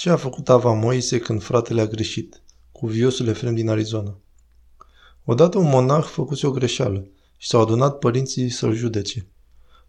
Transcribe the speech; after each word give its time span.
Ce 0.00 0.10
a 0.10 0.16
făcut 0.16 0.48
Ava 0.48 0.72
Moise 0.72 1.18
când 1.18 1.42
fratele 1.42 1.80
a 1.80 1.86
greșit? 1.86 2.42
Cu 2.72 2.86
viosul 2.86 3.26
Efrem 3.26 3.54
din 3.54 3.68
Arizona. 3.68 4.18
Odată 5.24 5.58
un 5.58 5.68
monah 5.68 6.04
făcuse 6.04 6.46
o 6.46 6.50
greșeală 6.50 7.06
și 7.36 7.48
s-au 7.48 7.60
adunat 7.60 7.98
părinții 7.98 8.48
să-l 8.48 8.74
judece. 8.74 9.26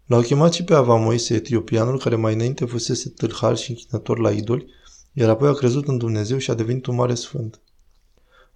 L-au 0.06 0.20
chemat 0.20 0.52
și 0.52 0.64
pe 0.64 0.74
Ava 0.74 0.94
Moise, 0.94 1.34
etiopianul, 1.34 1.98
care 1.98 2.16
mai 2.16 2.34
înainte 2.34 2.64
fusese 2.64 3.08
tâlhar 3.08 3.56
și 3.56 3.70
închinător 3.70 4.18
la 4.18 4.30
idoli, 4.30 4.66
iar 5.12 5.28
apoi 5.28 5.48
a 5.48 5.52
crezut 5.52 5.88
în 5.88 5.98
Dumnezeu 5.98 6.38
și 6.38 6.50
a 6.50 6.54
devenit 6.54 6.86
un 6.86 6.94
mare 6.94 7.14
sfânt. 7.14 7.60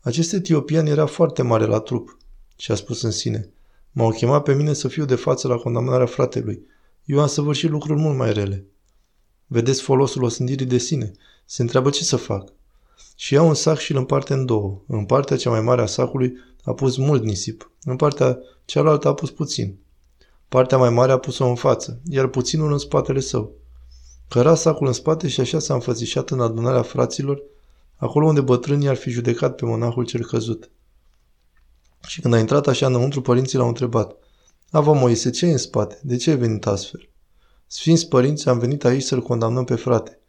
Acest 0.00 0.32
etiopian 0.32 0.86
era 0.86 1.06
foarte 1.06 1.42
mare 1.42 1.64
la 1.64 1.80
trup 1.80 2.16
și 2.56 2.72
a 2.72 2.74
spus 2.74 3.02
în 3.02 3.10
sine, 3.10 3.50
m-au 3.92 4.10
chemat 4.10 4.42
pe 4.42 4.54
mine 4.54 4.72
să 4.72 4.88
fiu 4.88 5.04
de 5.04 5.14
față 5.14 5.48
la 5.48 5.56
condamnarea 5.56 6.06
fratelui. 6.06 6.66
Eu 7.04 7.20
am 7.20 7.26
săvârșit 7.26 7.70
lucruri 7.70 8.00
mult 8.00 8.16
mai 8.16 8.32
rele. 8.32 8.66
Vedeți 9.46 9.82
folosul 9.82 10.22
osândirii 10.22 10.66
de 10.66 10.78
sine. 10.78 11.12
Se 11.44 11.62
întreabă 11.62 11.90
ce 11.90 12.04
să 12.04 12.16
fac. 12.16 12.52
Și 13.16 13.34
ia 13.34 13.42
un 13.42 13.54
sac 13.54 13.78
și 13.78 13.92
îl 13.92 13.98
împarte 13.98 14.32
în 14.32 14.46
două. 14.46 14.82
În 14.86 15.04
partea 15.04 15.36
cea 15.36 15.50
mai 15.50 15.60
mare 15.60 15.82
a 15.82 15.86
sacului 15.86 16.32
a 16.62 16.72
pus 16.72 16.96
mult 16.96 17.22
nisip. 17.22 17.70
În 17.84 17.96
partea 17.96 18.38
cealaltă 18.64 19.08
a 19.08 19.14
pus 19.14 19.30
puțin. 19.30 19.78
Partea 20.48 20.78
mai 20.78 20.90
mare 20.90 21.12
a 21.12 21.18
pus-o 21.18 21.46
în 21.46 21.54
față, 21.54 22.00
iar 22.08 22.26
puținul 22.26 22.72
în 22.72 22.78
spatele 22.78 23.20
său. 23.20 23.52
Căra 24.28 24.54
sacul 24.54 24.86
în 24.86 24.92
spate 24.92 25.28
și 25.28 25.40
așa 25.40 25.58
s-a 25.58 25.74
înfățișat 25.74 26.30
în 26.30 26.40
adunarea 26.40 26.82
fraților, 26.82 27.42
acolo 27.96 28.26
unde 28.26 28.40
bătrânii 28.40 28.88
ar 28.88 28.96
fi 28.96 29.10
judecat 29.10 29.54
pe 29.54 29.64
monahul 29.64 30.04
cel 30.04 30.24
căzut. 30.24 30.70
Și 32.06 32.20
când 32.20 32.34
a 32.34 32.38
intrat 32.38 32.66
așa 32.66 32.86
înăuntru, 32.86 33.20
părinții 33.20 33.58
l-au 33.58 33.68
întrebat, 33.68 34.16
Ava 34.70 34.92
Moise, 34.92 35.30
ce 35.30 35.46
e 35.46 35.52
în 35.52 35.58
spate? 35.58 35.98
De 36.02 36.16
ce 36.16 36.30
ai 36.30 36.36
venit 36.36 36.66
astfel? 36.66 37.08
Sfinți 37.66 38.08
părinți, 38.08 38.48
am 38.48 38.58
venit 38.58 38.84
aici 38.84 39.02
să-l 39.02 39.22
condamnăm 39.22 39.64
pe 39.64 39.74
frate. 39.74 40.20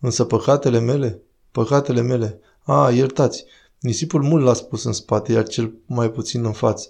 Însă 0.00 0.24
păcatele 0.24 0.78
mele? 0.78 1.22
Păcatele 1.50 2.00
mele. 2.00 2.40
A, 2.62 2.90
iertați, 2.90 3.44
nisipul 3.80 4.22
mult 4.22 4.44
l-a 4.44 4.54
spus 4.54 4.84
în 4.84 4.92
spate, 4.92 5.32
iar 5.32 5.46
cel 5.46 5.74
mai 5.86 6.10
puțin 6.10 6.44
în 6.44 6.52
față. 6.52 6.88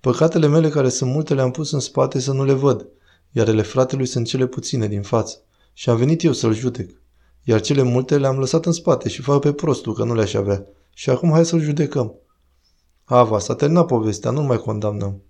Păcatele 0.00 0.46
mele 0.46 0.68
care 0.68 0.88
sunt 0.88 1.10
multe 1.10 1.34
le-am 1.34 1.50
pus 1.50 1.72
în 1.72 1.80
spate 1.80 2.20
să 2.20 2.32
nu 2.32 2.44
le 2.44 2.52
văd, 2.52 2.86
iar 3.30 3.48
ele 3.48 3.62
fratelui 3.62 4.06
sunt 4.06 4.26
cele 4.26 4.46
puține 4.46 4.86
din 4.86 5.02
față. 5.02 5.42
Și 5.72 5.90
am 5.90 5.96
venit 5.96 6.22
eu 6.22 6.32
să-l 6.32 6.54
judec. 6.54 6.90
Iar 7.44 7.60
cele 7.60 7.82
multe 7.82 8.18
le-am 8.18 8.38
lăsat 8.38 8.66
în 8.66 8.72
spate 8.72 9.08
și 9.08 9.22
fac 9.22 9.40
pe 9.40 9.52
prostul 9.52 9.94
că 9.94 10.04
nu 10.04 10.14
le-aș 10.14 10.34
avea. 10.34 10.66
Și 10.94 11.10
acum 11.10 11.30
hai 11.30 11.46
să-l 11.46 11.60
judecăm. 11.60 12.14
Ava, 13.04 13.38
s-a 13.38 13.54
terminat 13.54 13.86
povestea, 13.86 14.30
nu 14.30 14.42
mai 14.42 14.58
condamnăm. 14.58 15.22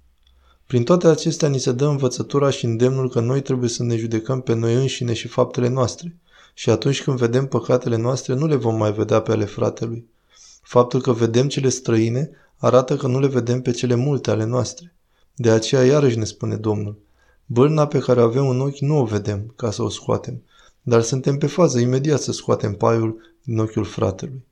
Prin 0.68 0.84
toate 0.84 1.06
acestea 1.06 1.48
ni 1.48 1.58
se 1.58 1.72
dă 1.72 1.86
învățătura 1.86 2.50
și 2.50 2.64
îndemnul 2.64 3.10
că 3.10 3.20
noi 3.20 3.42
trebuie 3.42 3.68
să 3.68 3.82
ne 3.82 3.96
judecăm 3.96 4.40
pe 4.40 4.54
noi 4.54 4.74
înșine 4.74 5.12
și 5.12 5.28
faptele 5.28 5.68
noastre. 5.68 6.16
Și 6.54 6.70
atunci 6.70 7.02
când 7.02 7.18
vedem 7.18 7.46
păcatele 7.46 7.96
noastre, 7.96 8.34
nu 8.34 8.46
le 8.46 8.54
vom 8.54 8.76
mai 8.76 8.92
vedea 8.92 9.20
pe 9.20 9.32
ale 9.32 9.44
fratelui. 9.44 10.08
Faptul 10.62 11.00
că 11.00 11.12
vedem 11.12 11.48
cele 11.48 11.68
străine 11.68 12.30
arată 12.56 12.96
că 12.96 13.06
nu 13.06 13.20
le 13.20 13.26
vedem 13.26 13.62
pe 13.62 13.70
cele 13.70 13.94
multe 13.94 14.30
ale 14.30 14.44
noastre. 14.44 14.94
De 15.34 15.50
aceea 15.50 15.84
iarăși 15.84 16.18
ne 16.18 16.24
spune 16.24 16.56
Domnul, 16.56 16.98
bârna 17.46 17.86
pe 17.86 17.98
care 17.98 18.20
o 18.20 18.24
avem 18.24 18.48
în 18.48 18.60
ochi 18.60 18.78
nu 18.78 18.98
o 18.98 19.04
vedem 19.04 19.52
ca 19.56 19.70
să 19.70 19.82
o 19.82 19.88
scoatem, 19.88 20.42
dar 20.82 21.02
suntem 21.02 21.38
pe 21.38 21.46
fază 21.46 21.78
imediat 21.78 22.20
să 22.20 22.32
scoatem 22.32 22.74
paiul 22.74 23.36
din 23.42 23.58
ochiul 23.58 23.84
fratelui. 23.84 24.44